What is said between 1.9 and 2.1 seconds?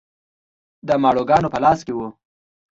و.